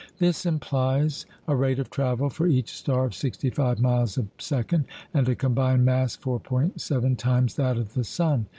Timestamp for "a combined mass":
5.29-6.17